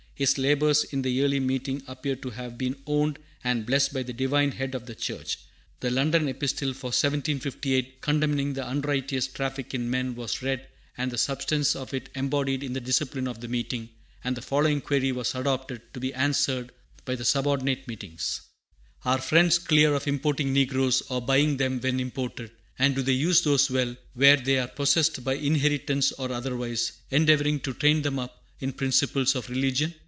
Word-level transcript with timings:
His 0.13 0.37
labors 0.37 0.83
in 0.83 1.01
the 1.01 1.09
Yearly 1.09 1.39
Meeting 1.39 1.81
appear 1.87 2.15
to 2.17 2.29
have 2.29 2.55
been 2.55 2.75
owned 2.85 3.17
and 3.43 3.65
blessed 3.65 3.91
by 3.91 4.03
the 4.03 4.13
Divine 4.13 4.51
Head 4.51 4.75
of 4.75 4.85
the 4.85 4.93
church. 4.93 5.39
The 5.79 5.89
London 5.89 6.27
Epistle 6.27 6.73
for 6.73 6.89
1758, 6.89 8.01
condemning 8.01 8.53
the 8.53 8.69
unrighteous 8.69 9.25
traffic 9.29 9.73
in 9.73 9.89
men, 9.89 10.13
was 10.13 10.43
read, 10.43 10.67
and 10.95 11.09
the 11.09 11.17
substance 11.17 11.75
of 11.75 11.91
it 11.95 12.09
embodied 12.13 12.61
in 12.63 12.73
the 12.73 12.79
discipline 12.79 13.27
of 13.27 13.41
the 13.41 13.47
meeting; 13.47 13.89
and 14.23 14.37
the 14.37 14.43
following 14.43 14.79
query 14.79 15.11
was 15.11 15.33
adopted, 15.33 15.81
to 15.95 15.99
be 15.99 16.13
answered 16.13 16.71
by 17.03 17.15
the 17.15 17.25
subordinate 17.25 17.87
meetings: 17.87 18.41
"Are 19.03 19.17
Friends 19.19 19.57
clear 19.57 19.95
of 19.95 20.05
importing 20.07 20.53
negroes, 20.53 21.01
or 21.09 21.19
buying 21.21 21.57
them 21.57 21.79
when 21.81 21.99
imported; 21.99 22.51
and 22.77 22.93
do 22.93 23.01
they 23.01 23.13
use 23.13 23.41
those 23.41 23.71
well, 23.71 23.95
where 24.13 24.37
they 24.37 24.59
are 24.59 24.67
possessed 24.67 25.23
by 25.23 25.33
inheritance 25.33 26.11
or 26.11 26.31
otherwise, 26.31 26.91
endeavoring 27.09 27.59
to 27.61 27.73
train 27.73 28.03
them 28.03 28.19
up 28.19 28.43
in 28.59 28.71
principles 28.71 29.33
of 29.35 29.49
religion?" 29.49 29.95